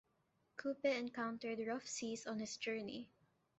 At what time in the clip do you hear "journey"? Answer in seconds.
2.57-3.07